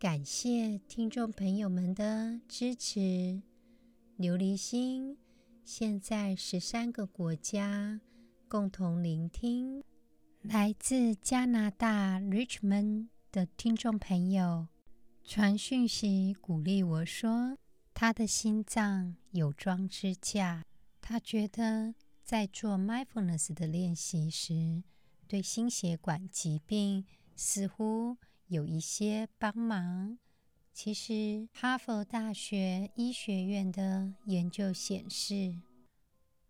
[0.00, 3.42] 感谢听众朋友们的支持。
[4.18, 5.18] 琉璃心
[5.62, 8.00] 现在十三个国家
[8.48, 9.84] 共同聆听。
[10.40, 14.68] 来自加拿大 Richmond 的听众朋友
[15.22, 17.58] 传讯息鼓励我说，
[17.92, 20.64] 他的心脏有装支架，
[21.02, 21.94] 他觉得
[22.24, 24.82] 在做 mindfulness 的练习时，
[25.28, 27.04] 对心血管疾病
[27.36, 28.16] 似乎
[28.50, 30.18] 有一些帮忙。
[30.72, 35.60] 其实，哈佛大学医学院的研究显示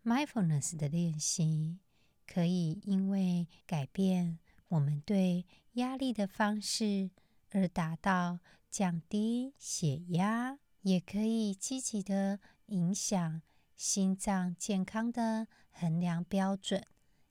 [0.03, 1.77] ，mindfulness 的练习
[2.25, 7.11] 可以因为改变我们对压力的方式，
[7.51, 8.39] 而达到
[8.71, 13.43] 降低血压，也可以积极的影响
[13.75, 16.83] 心脏健康的衡量标准，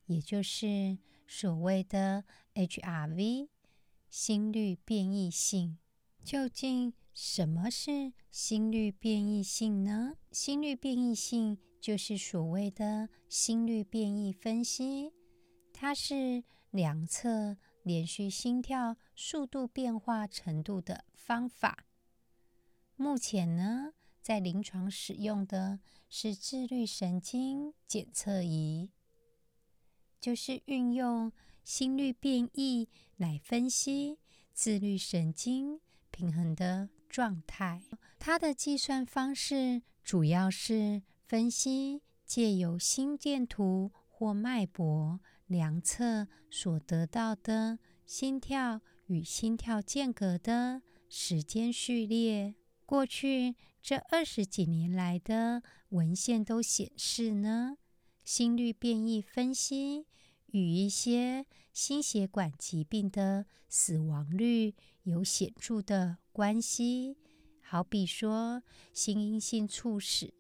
[0.07, 2.25] 也就是所谓的
[2.55, 3.49] HRV。
[4.11, 5.79] 心率变异性，
[6.25, 10.17] 究竟什么是心率变异性呢？
[10.33, 15.13] 心率变异性就是所谓的心率变异分析，
[15.73, 21.87] 它是量测连续心跳速度变化程度的方法。
[22.97, 28.91] 目前呢，在临床使用的是自律神经检测仪，
[30.21, 31.33] 就是运用。
[31.63, 34.19] 心率变异来分析
[34.53, 35.81] 自律神经
[36.11, 37.83] 平衡的状态。
[38.19, 52.55] 它的计算方式主要是分析借由心电图或脉搏量测所得到的心跳与心跳间隔的时间序列。
[52.85, 57.77] 过去这二十几年来的文献都显示呢，
[58.25, 60.07] 心率变异分析。
[60.53, 64.75] 与一些心血管疾病的死亡率
[65.05, 67.17] 有显著的关系，
[67.63, 68.63] 好比说
[68.93, 70.35] 心因性猝死、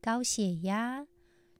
[0.00, 1.06] 高血压、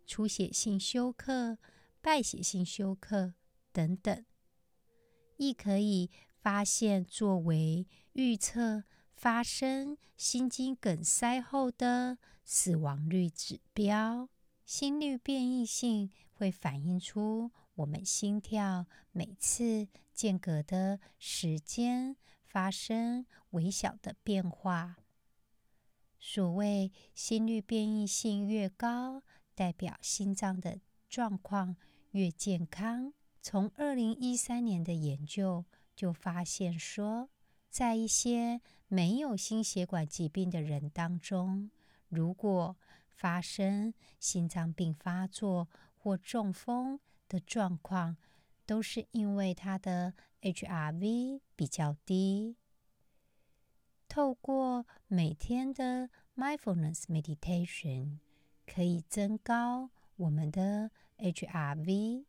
[0.06, 1.58] 出血性休克、
[2.00, 3.34] 败血性休克
[3.72, 4.24] 等等，
[5.36, 6.10] 亦可以
[6.40, 14.28] 发现作为预测发生心肌梗塞后的死亡率指标。
[14.64, 17.52] 心率变异性会反映出。
[17.76, 24.96] 我们心跳每次间隔的时间发生微小的变化。
[26.18, 29.22] 所谓心率变异性越高，
[29.54, 31.76] 代表心脏的状况
[32.12, 33.12] 越健康。
[33.42, 37.28] 从二零一三年的研究就发现说，
[37.68, 41.70] 在一些没有心血管疾病的人当中，
[42.08, 42.76] 如果
[43.10, 46.98] 发生心脏病发作或中风，
[47.28, 48.16] 的状况
[48.64, 52.56] 都是因为他的 HRV 比较低。
[54.08, 58.18] 透过每天的 Mindfulness Meditation，
[58.66, 62.24] 可以增高我们的 HRV。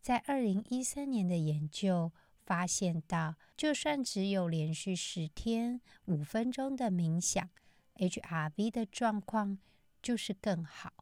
[0.00, 2.12] 在二零一三年的研究
[2.44, 7.48] 发现到，就算只有连续十天五分钟的冥想
[7.96, 9.58] ，HRV 的状况
[10.00, 10.92] 就是更好。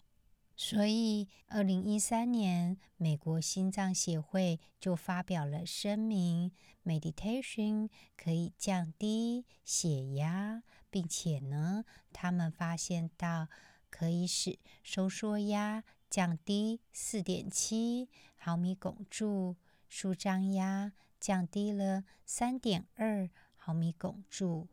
[0.57, 6.53] 所以，二零一三年，美国心脏协会就发表了声明
[6.85, 13.49] ：Meditation 可以降低血压，并且呢，他们发现到
[13.91, 19.57] 可以使收缩压降低四点七毫米汞柱，
[19.89, 24.69] 舒张压降低了三点二毫米汞柱，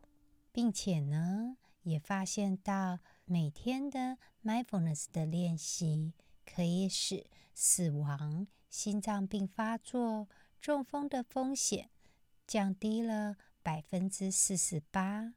[0.52, 3.00] 并且呢，也发现到。
[3.24, 6.12] 每天的 mindfulness 的练习
[6.44, 10.28] 可以使死亡、心脏病发作、
[10.60, 11.90] 中风的风险
[12.46, 15.34] 降低了百分之四十八。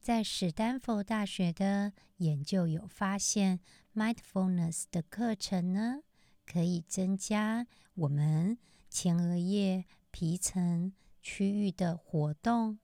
[0.00, 3.58] 在史丹佛大学的研究有发现
[3.94, 6.02] ，mindfulness 的课程呢，
[6.44, 8.56] 可以增加我们
[8.88, 12.78] 前额叶皮层区域的活动。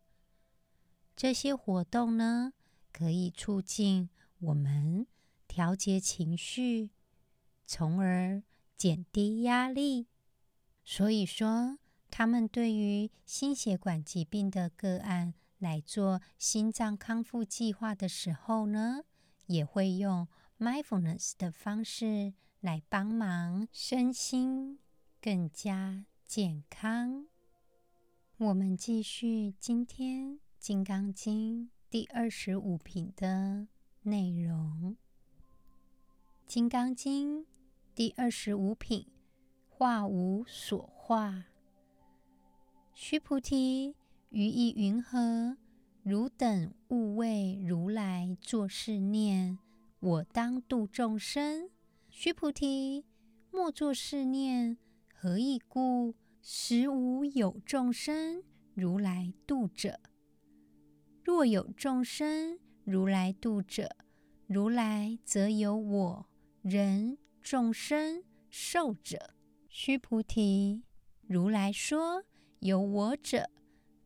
[1.15, 2.53] 这些活动呢，
[2.93, 5.07] 可以促进我们
[5.49, 6.91] 调节情绪，
[7.67, 8.43] 从而
[8.77, 10.07] 减低压力。
[10.85, 11.79] 所以说，
[12.11, 19.05] 他们对于心血管疾病的个案来做心脏康复计划的时候呢，
[19.47, 20.29] 也会用
[20.59, 24.79] mindfulness 的方式来帮忙身心
[25.21, 27.27] 更加健康。
[28.39, 33.67] 我们继续今天《金刚经》第二十五品的
[34.05, 34.97] 内容，
[36.47, 37.41] 《金刚经》
[37.95, 39.07] 第二十五品：
[39.69, 41.45] 化无所化。
[42.95, 43.95] 须菩提，
[44.31, 45.59] 于意云何？
[46.03, 49.59] 汝等勿为如来作是念：
[50.01, 51.69] 我当度众生。
[52.09, 53.05] 须菩提，
[53.51, 54.79] 莫作是念。
[55.13, 56.15] 何以故？
[56.41, 58.43] 实无有众生
[58.73, 60.01] 如来度者。
[61.25, 63.89] 若有众生如来度者，
[64.47, 66.27] 如来则有我
[66.63, 69.35] 人众生寿者。
[69.69, 70.83] 须菩提，
[71.27, 72.25] 如来说
[72.59, 73.49] 有我者，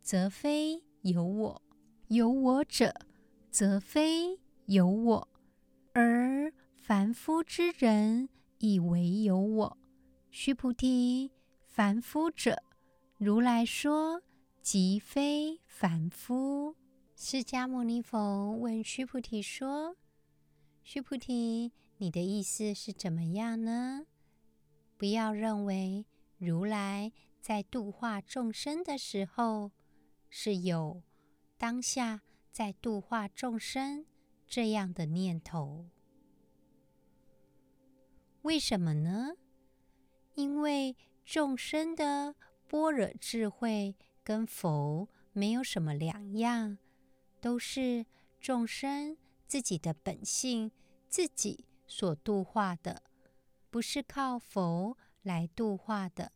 [0.03, 1.63] 则非有我；
[2.09, 2.95] 有我者，
[3.51, 5.29] 则非有我。
[5.95, 8.29] 而凡夫之人
[8.59, 9.79] 以为有我。
[10.31, 11.31] 须菩提。
[11.67, 12.63] 凡夫者，
[13.19, 14.23] 如来说
[14.63, 16.77] 即非凡夫。
[17.19, 19.97] 释迦牟尼佛问须菩提说
[20.85, 24.07] ：“须菩提，你的意思是怎么样呢？
[24.99, 26.05] 不要认为
[26.37, 27.11] 如来
[27.41, 29.73] 在度化众生的时候
[30.29, 31.03] 是有
[31.57, 32.21] 当下
[32.53, 34.05] 在度化众生
[34.47, 35.87] 这样的念头。
[38.43, 39.33] 为什么呢？
[40.35, 40.95] 因为。”
[41.27, 42.37] 众生的
[42.69, 46.79] 般若智慧跟佛没有什么两样，
[47.47, 48.05] 都是
[48.41, 49.17] 众生
[49.47, 50.73] 自己的本性，
[51.09, 53.05] 自己所度化的，
[53.71, 56.33] 不是靠佛来度化的。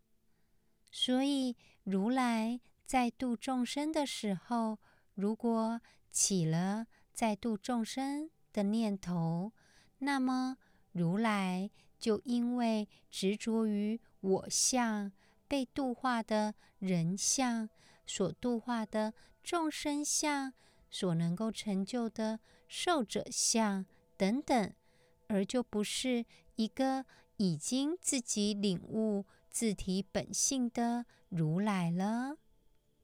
[0.92, 4.78] 所以，如来在度众生的时候，
[5.16, 5.80] 如果
[6.12, 9.52] 起了在度众生的念头，
[9.98, 10.58] 那么
[10.92, 14.00] 如来就因为执着于。
[14.20, 15.10] 我相
[15.48, 17.68] 被度化的人相，
[18.06, 20.52] 所度化的众生相，
[20.90, 24.72] 所能够成就的受者相等等，
[25.28, 26.26] 而就不是
[26.56, 27.06] 一个
[27.36, 32.36] 已经自己领悟自体本性的如来了。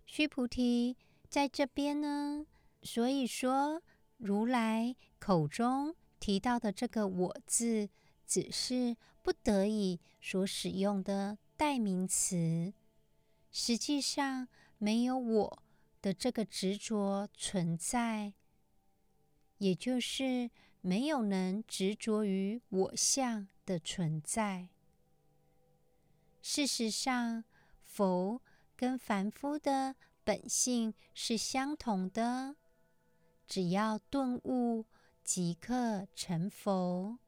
[0.04, 0.96] 须菩提，
[1.28, 2.46] 在这边呢，
[2.82, 3.82] 所以说
[4.18, 7.88] 如来口中提到的这个“我”字，
[8.26, 8.96] 只是。
[9.22, 12.72] 不得已所使用的代名词，
[13.50, 14.46] 实际上
[14.78, 15.62] 没有我
[16.00, 18.34] 的这个执着存在，
[19.58, 20.50] 也就是
[20.80, 24.68] 没有能执着于我相的存在。
[26.40, 27.44] 事实上，
[27.82, 28.40] 佛
[28.76, 32.56] 跟凡夫的本性是相同的，
[33.46, 34.86] 只要顿悟，
[35.24, 37.18] 即刻成佛。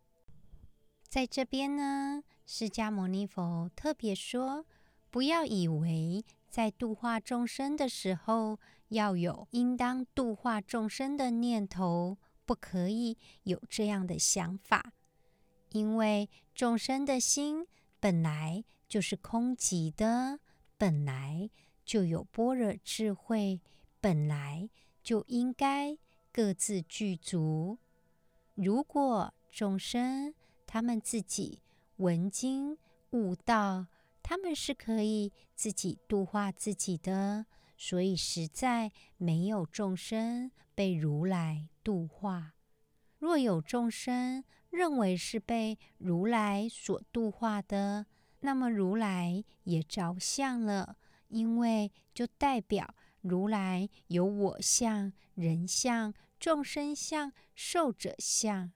[1.09, 4.67] 在这边呢，释迦牟尼佛特别说，
[5.11, 8.59] 不要以为在度化众生的时候
[8.89, 12.17] 要有应当度化众生的念头，
[12.47, 14.93] 不可以有这样的想法，
[15.73, 17.67] 因为众生的心
[18.01, 20.41] 本来就是空寂的，
[20.79, 21.51] 本来
[21.85, 23.61] 就有般若智慧，
[24.01, 24.71] 本来
[25.03, 25.99] 就应该
[26.33, 27.79] 各自具足。
[28.55, 30.35] 如果众生，
[30.67, 31.61] 他们自己
[31.97, 32.79] 闻经
[33.11, 33.87] 悟道，
[34.29, 37.47] 他们是可以自己度化自己的，
[37.79, 42.53] 所以实在没有众生被如来度化。
[43.21, 48.05] 若有众生认为是被如来所度化的，
[48.41, 58.71] 那么如来也着相了，因为就代表如来有我相、人相、众生相、寿者相。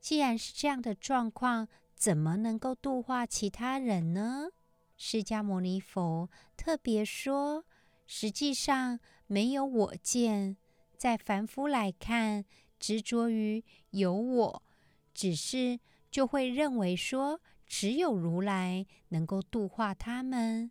[0.00, 1.68] 既然是这样的状况，
[1.98, 4.50] 怎么能够度化其他人呢？
[4.96, 7.64] 释迦牟尼佛特别说，
[8.06, 10.56] 实际上没有我见，
[10.96, 12.44] 在凡夫来看，
[12.78, 14.62] 执着于有我，
[15.12, 20.70] 只是就会认为说，只有如来能够度化他们。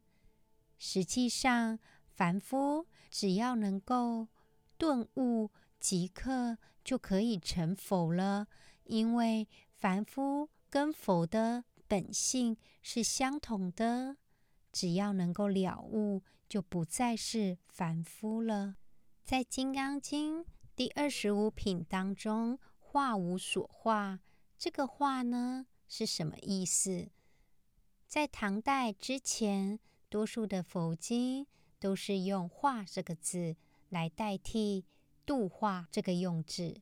[0.78, 1.78] 实际上，
[2.10, 4.30] 凡夫只要能够
[4.78, 8.48] 顿悟，即刻就可以成佛了。
[8.86, 14.18] 因为凡夫跟佛的本性是相同的，
[14.72, 18.76] 只要能够了悟，就不再是凡夫了。
[19.24, 20.44] 在《金刚经》
[20.76, 24.20] 第二十五品当中，“化无所化”
[24.58, 27.10] 这个“化”呢，是什么意思？
[28.06, 31.48] 在唐代之前，多数的佛经
[31.80, 33.56] 都是用“化”这个字
[33.90, 34.86] 来代替
[35.26, 36.82] 度化这个用字。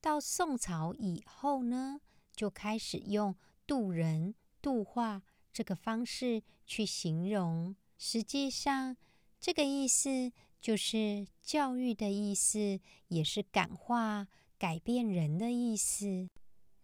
[0.00, 2.00] 到宋朝以后呢，
[2.36, 3.34] 就开始用
[3.66, 7.74] 度人、度化这个方式去形容。
[7.98, 8.96] 实际上，
[9.40, 12.78] 这个意思就是教育的意思，
[13.08, 14.28] 也是感化、
[14.58, 16.28] 改变人的意思。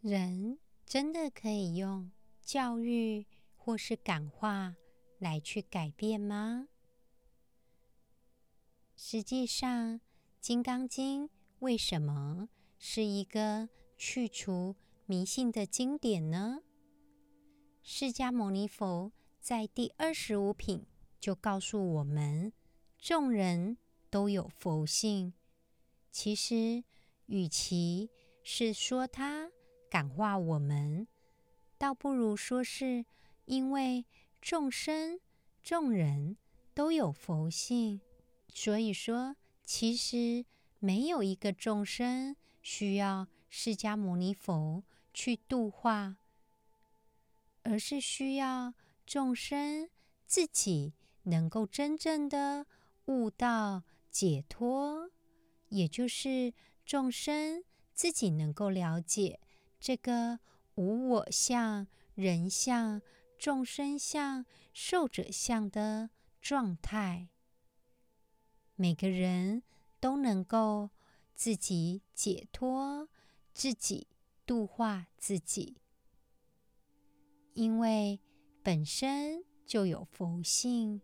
[0.00, 4.74] 人真的可以用教育或是感化
[5.18, 6.68] 来去改变吗？
[8.96, 9.98] 实际上，
[10.40, 11.28] 《金刚经》
[11.58, 14.76] 为什么是一个去除
[15.12, 16.62] 迷信的经典呢？
[17.82, 20.86] 释迦牟尼佛在第二十五品
[21.20, 22.50] 就告诉我们，
[22.98, 23.76] 众人
[24.08, 25.34] 都有佛性。
[26.10, 26.82] 其实，
[27.26, 28.08] 与其
[28.42, 29.50] 是说他
[29.90, 31.06] 感化我们，
[31.76, 33.04] 倒不如说是
[33.44, 34.06] 因为
[34.40, 35.20] 众生、
[35.62, 36.38] 众人
[36.72, 38.00] 都有佛性，
[38.48, 40.46] 所以说，其实
[40.78, 46.16] 没有一个众生需要释迦牟尼佛去度化，
[47.62, 48.74] 而是需要
[49.06, 49.88] 众生
[50.26, 52.66] 自己能够真正的
[53.06, 55.10] 悟道解脱，
[55.68, 56.54] 也就是
[56.84, 59.40] 众生自己能够了解
[59.78, 60.40] 这个
[60.74, 63.02] 无我相、人相、
[63.38, 67.28] 众生相、寿者相的状态，
[68.74, 69.62] 每个人
[70.00, 70.90] 都能够
[71.34, 73.08] 自己解脱。
[73.54, 74.06] 自己
[74.44, 75.76] 度化自己，
[77.54, 78.20] 因为
[78.62, 81.00] 本身就有佛性，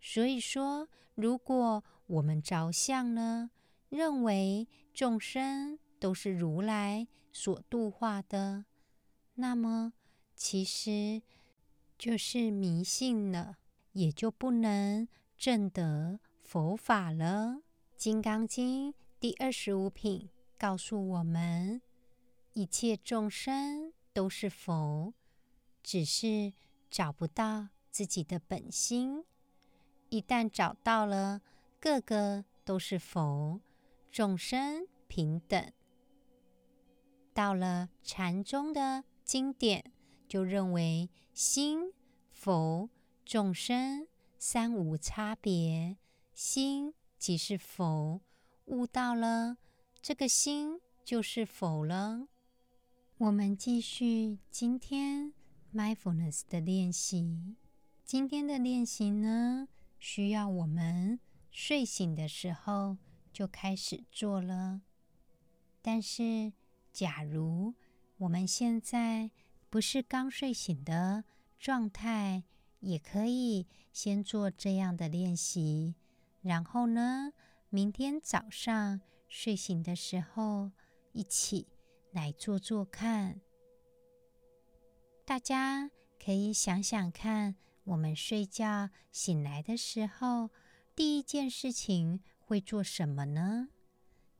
[0.00, 3.50] 所以说，如果我们着相呢，
[3.88, 8.64] 认为众生都是如来所度化的，
[9.34, 9.92] 那么
[10.34, 11.22] 其实
[11.96, 13.58] 就是迷信了，
[13.92, 17.58] 也就不能证得佛法了。
[17.96, 20.28] 《金刚经》第二十五品。
[20.58, 21.82] 告诉我们，
[22.54, 25.12] 一切众生都是佛，
[25.82, 26.54] 只是
[26.90, 29.24] 找不到自己的本心。
[30.08, 31.42] 一旦找到了，
[31.78, 33.60] 个个都是佛，
[34.10, 35.72] 众生平等。
[37.34, 39.92] 到了禅宗的经典，
[40.26, 41.92] 就认为心、
[42.32, 42.88] 佛、
[43.26, 44.08] 众生
[44.38, 45.98] 三无差别，
[46.32, 48.22] 心即是佛，
[48.64, 49.58] 悟到了。
[50.06, 52.28] 这个心就是否了。
[53.18, 55.32] 我们继续今天
[55.74, 57.56] mindfulness 的练习。
[58.04, 59.66] 今天的练习呢，
[59.98, 61.18] 需要我们
[61.50, 62.98] 睡醒的时候
[63.32, 64.82] 就开始做了。
[65.82, 66.52] 但是，
[66.92, 67.74] 假如
[68.18, 69.32] 我们现在
[69.68, 71.24] 不是刚睡醒的
[71.58, 72.44] 状态，
[72.78, 75.96] 也可以先做这样的练习。
[76.42, 77.32] 然后呢，
[77.70, 79.00] 明天早上。
[79.28, 80.70] 睡醒的时候，
[81.12, 81.66] 一起
[82.10, 83.40] 来做做看。
[85.24, 85.90] 大家
[86.22, 90.50] 可以想想看，我们睡觉醒来的时候，
[90.94, 93.68] 第一件事情会做什么呢？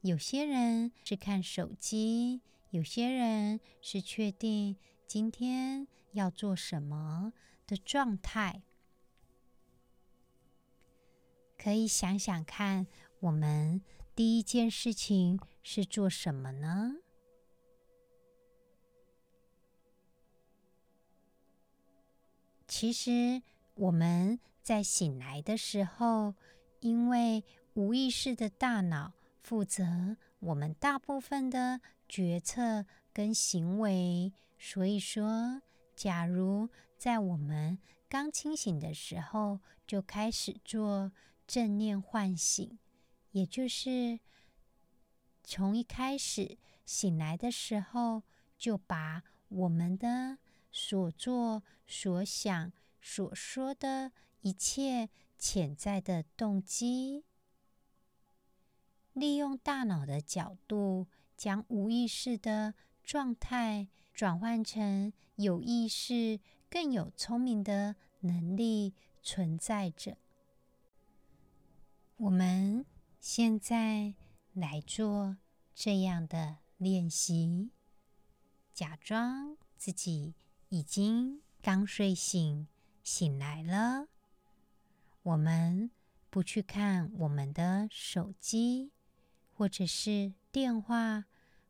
[0.02, 4.76] 有些人是看手机，有些人是确定
[5.06, 7.32] 今天要做什么
[7.66, 8.62] 的状态。
[11.58, 12.86] 可以想想看，
[13.18, 13.82] 我们。
[14.16, 16.94] 第一件事情是做什么呢？
[22.66, 23.42] 其实
[23.74, 26.34] 我们在醒来的时候，
[26.80, 27.44] 因为
[27.74, 35.60] 无意识的大脑负责我们大部分的决策跟行为，所以说，
[35.94, 41.12] 假如在我们刚清醒的时候就开始做
[41.46, 42.78] 正念唤醒。
[43.36, 44.18] 也就是
[45.44, 48.22] 从一开始醒来的时候，
[48.56, 50.38] 就把我们的
[50.72, 57.24] 所做、所想、所说的一切潜在的动机，
[59.12, 62.72] 利用大脑的角度，将无意识的
[63.04, 66.40] 状态转换成有意识、
[66.70, 70.16] 更有聪明的能力存在着。
[72.16, 72.86] 我们。
[73.28, 74.14] 现在
[74.52, 75.36] 来做
[75.74, 77.72] 这样的练习，
[78.72, 80.36] 假装自己
[80.68, 82.68] 已经刚睡醒，
[83.02, 84.06] 醒来了。
[85.24, 85.90] 我们
[86.30, 88.92] 不去看我们的手机，
[89.52, 91.24] 或者是电话，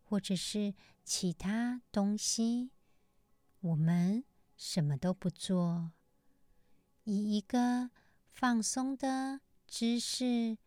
[0.05, 2.71] 或者是其他东西。
[3.61, 4.25] 我们
[4.59, 5.93] 什么都不做，
[7.05, 7.91] 以一个
[8.29, 10.59] 放松的姿势。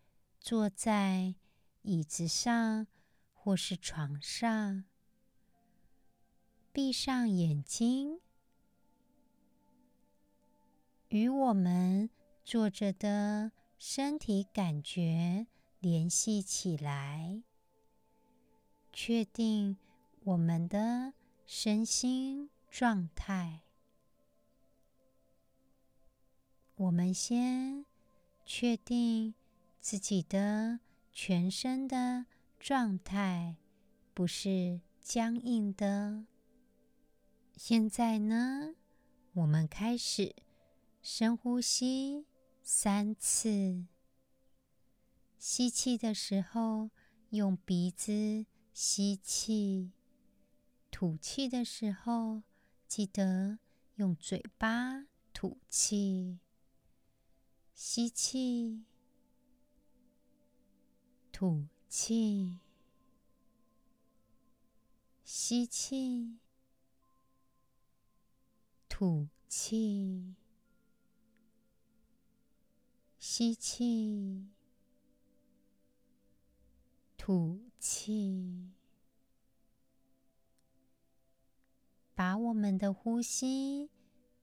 [0.50, 1.36] 坐在
[1.84, 2.88] 椅子上
[3.36, 4.86] 或是床上，
[6.74, 8.20] 闭上眼睛，
[11.10, 12.10] 与我们
[12.44, 15.46] 坐着的身体感觉
[15.78, 17.44] 联系起来，
[18.92, 19.78] 确定
[20.24, 21.14] 我们的
[21.46, 23.62] 身心状态。
[26.74, 27.86] 我们先
[28.48, 29.36] 确定
[29.80, 30.80] 自己的
[31.12, 32.26] 全身的
[32.60, 33.56] 状态
[34.14, 36.26] 不是僵硬的。
[37.56, 38.76] 现在呢，
[39.34, 40.36] 我们开始
[41.02, 42.26] 深呼吸
[42.62, 43.86] 三次。
[45.38, 46.90] 吸气的时候，
[47.30, 49.92] 用鼻子吸气；
[50.92, 52.44] 吐气的时候，
[52.88, 53.60] 记得
[53.96, 56.40] 用嘴巴吐气。
[57.74, 58.84] 吸气，
[61.40, 62.58] 吐气，
[65.24, 66.38] 吸气。
[68.90, 70.36] 吐气，
[73.18, 74.50] 吸气，
[77.16, 78.74] 吐气，
[82.14, 83.90] 把我们的呼吸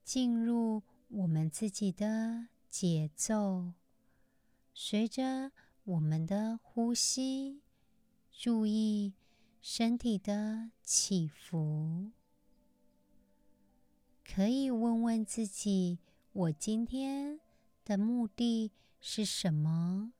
[0.03, 3.73] 进入我们自己的节奏，
[4.73, 5.51] 随着
[5.87, 7.61] 我们的呼吸，
[8.29, 9.13] 注意
[9.61, 12.11] 身体的起伏。
[14.21, 15.99] 可以问问自己：
[16.33, 17.39] 我今天
[17.85, 20.11] 的目的是什么？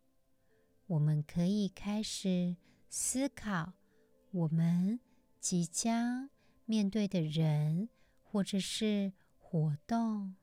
[0.85, 2.55] 我们可以开始
[2.89, 3.73] 思考
[4.31, 5.01] 我们
[5.41, 6.29] 即将
[6.63, 7.89] 面对的人
[8.23, 10.33] 或者是活动。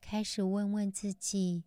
[0.00, 1.62] 开始问问自己：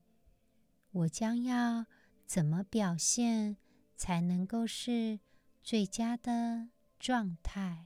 [0.98, 1.86] 我将要
[2.25, 3.58] 怎么表现
[3.96, 5.19] 才能够是
[5.62, 7.86] 最佳的状态？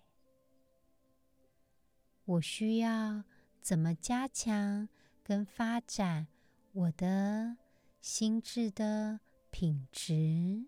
[2.24, 3.26] 我需要
[3.60, 4.88] 怎么加强
[5.24, 6.28] 跟发展
[6.72, 7.58] 我的
[8.00, 10.68] 心智的品质？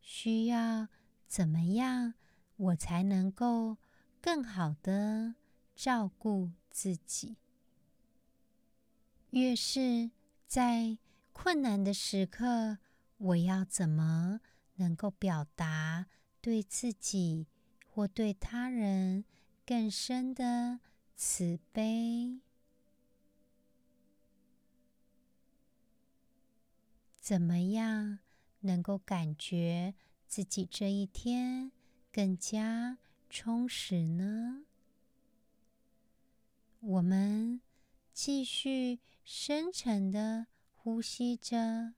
[0.00, 0.88] 需要
[1.28, 2.14] 怎么样
[2.56, 3.76] 我才能够
[4.20, 5.36] 更好的
[5.76, 7.36] 照顾自己？
[9.30, 10.10] 越是
[10.46, 10.98] 在
[11.32, 12.78] 困难的时刻，
[13.18, 14.40] 我要怎么
[14.76, 16.06] 能够表达
[16.40, 17.46] 对自己？
[17.92, 19.24] 或对他人
[19.66, 20.78] 更深的
[21.16, 22.40] 慈悲，
[27.20, 28.20] 怎么样
[28.60, 29.94] 能够感觉
[30.28, 31.72] 自己这一天
[32.12, 34.64] 更加充实呢？
[36.78, 37.60] 我们
[38.12, 39.00] 继续
[39.32, 41.94] 深沉的呼吸着，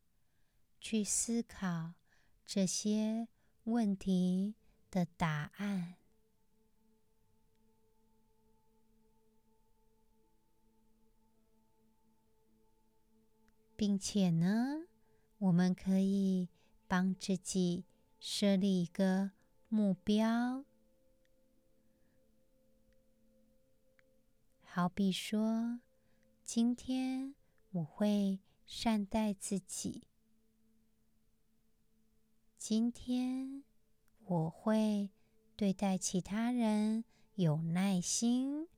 [0.79, 1.95] 去思考
[2.45, 3.27] 这些
[3.65, 4.55] 问题
[4.91, 5.95] 的答案，
[13.75, 14.83] 并且呢，
[15.39, 16.51] 我们可以
[16.87, 17.87] 帮自己
[18.21, 19.31] 设立一个
[19.71, 20.67] 目标，
[24.65, 25.81] 好比说，
[26.55, 27.35] 今天
[27.71, 30.03] 我会善待自己，
[32.59, 33.65] 今天。
[34.27, 35.09] 我会
[35.57, 37.05] 对待其他人
[37.37, 38.69] 有耐心。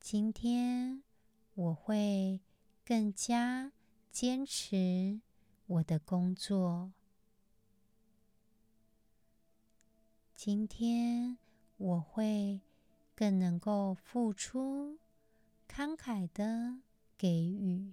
[0.00, 1.04] 今天
[1.54, 2.40] 我会
[2.84, 3.72] 更加
[4.10, 5.20] 坚持
[5.68, 6.92] 我的工作。
[10.34, 11.38] 今天
[11.76, 12.60] 我会
[13.20, 14.98] 更能够付出，
[15.68, 16.80] 慷慨的
[17.18, 17.92] 给予。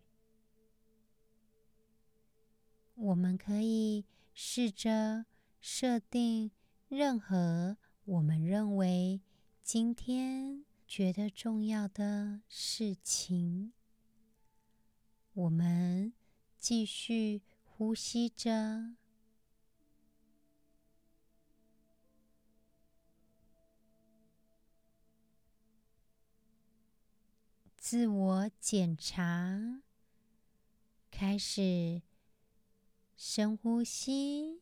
[2.96, 4.06] 我们可以。
[4.40, 5.26] 试着
[5.60, 6.52] 设定
[6.90, 9.20] 任何我们认为
[9.64, 13.74] 今天觉得重要的事情。
[15.34, 16.14] 我们
[16.56, 18.96] 继续呼吸着，
[27.90, 29.82] 自我检查，
[31.10, 32.02] 开始。
[33.16, 34.62] 深呼吸，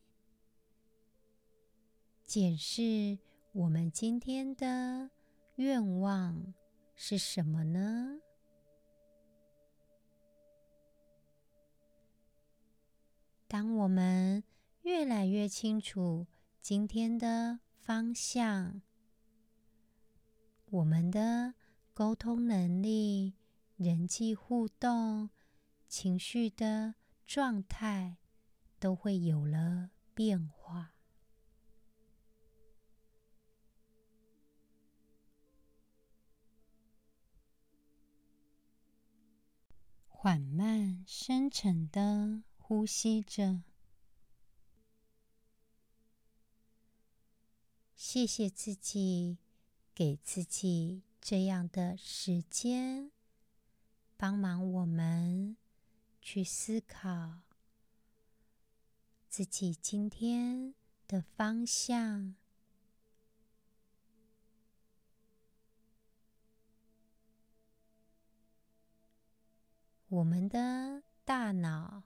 [2.24, 3.18] 检视
[3.50, 5.10] 我们今天的
[5.56, 6.54] 愿望
[6.94, 8.20] 是什么呢？
[13.48, 14.44] 当我们
[14.82, 16.28] 越来越清楚
[16.62, 18.80] 今天的方向，
[20.66, 21.54] 我们的
[21.96, 23.36] 沟通能力
[23.76, 25.30] 人际互动、
[25.88, 28.18] 情绪的状态
[28.78, 30.92] 都会有了变化。
[40.06, 43.62] 缓慢、深沉的呼吸着，
[47.94, 49.38] 谢谢自己，
[49.94, 53.10] 给自己这样的时间，
[54.16, 55.56] 帮忙我们
[56.22, 57.40] 去思考
[59.28, 60.72] 自己今天
[61.08, 62.36] 的方向。
[70.06, 72.04] 我们的大脑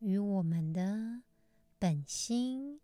[0.00, 1.22] 与我们的
[1.78, 2.82] 本心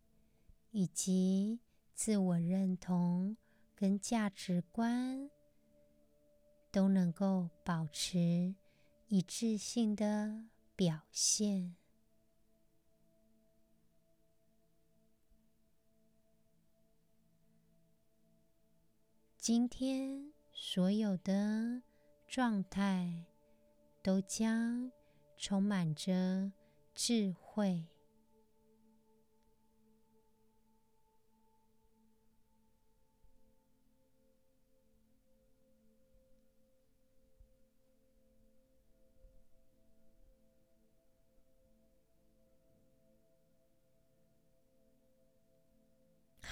[0.71, 1.61] 以及
[1.93, 3.37] 自我认同
[3.75, 5.29] 跟价值观
[6.71, 8.55] 都能够保持
[9.09, 10.45] 一致性的
[10.77, 11.77] 表现。
[19.37, 21.83] 今天所有的
[22.27, 23.31] 状态。
[24.03, 24.91] 都将
[25.37, 26.51] 充满着
[26.95, 27.87] 智慧。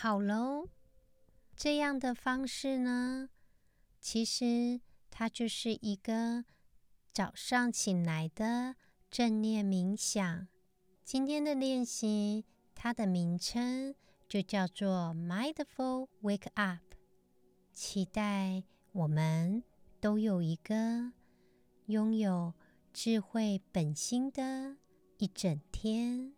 [0.01, 0.69] 好喽，
[1.57, 3.31] 这样的方式呢，
[3.99, 4.81] 其实
[5.11, 6.45] 它就是一个。
[7.13, 8.77] 早上醒来的
[9.11, 10.47] 正念冥想，
[11.03, 12.45] 今天的练习，
[12.77, 13.93] 它的名称
[14.29, 16.95] 就叫做 Mindful Wake Up。
[17.73, 19.65] 期待我们
[20.01, 21.11] 都有一个
[21.87, 22.55] 拥有
[22.93, 24.77] 智慧本心的
[25.17, 26.35] 一整天。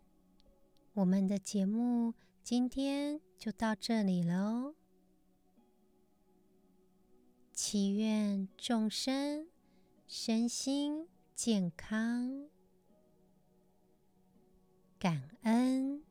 [0.93, 4.75] 我们的节目今天就到这里喽，
[7.53, 9.47] 祈愿众生。
[10.13, 12.49] 身心健康，
[14.99, 16.03] 感恩。